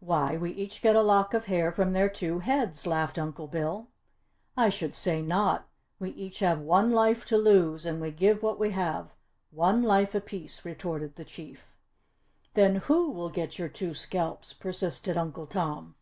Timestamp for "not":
5.22-5.66